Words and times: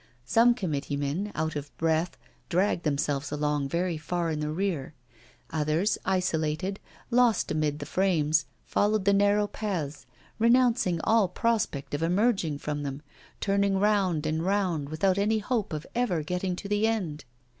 Some 0.25 0.55
committee 0.55 0.97
men, 0.97 1.31
out 1.35 1.55
of 1.55 1.77
breath, 1.77 2.17
dragged 2.49 2.85
themselves 2.85 3.31
along 3.31 3.69
very 3.69 3.99
far 3.99 4.31
in 4.31 4.39
the 4.39 4.49
rear; 4.49 4.95
others, 5.51 5.95
isolated, 6.05 6.79
lost 7.11 7.51
amid 7.51 7.77
the 7.77 7.85
frames, 7.85 8.47
followed 8.65 9.05
the 9.05 9.13
narrow 9.13 9.45
paths, 9.45 10.07
renouncing 10.39 10.99
all 11.03 11.27
prospect 11.27 11.93
of 11.93 12.01
emerging 12.01 12.57
from 12.57 12.81
them, 12.81 13.03
turning 13.39 13.77
round 13.77 14.25
and 14.25 14.43
round 14.43 14.89
without 14.89 15.19
any 15.19 15.37
hope 15.37 15.71
of 15.71 15.85
ever 15.93 16.23
getting 16.23 16.55
to 16.55 16.67
the 16.67 16.87
end! 16.87 17.23